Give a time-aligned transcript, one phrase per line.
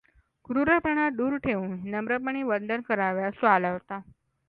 [0.45, 3.99] क्रूरपणा दूर ठेवून नम्रपणे वंदन करावयास तो आला होता.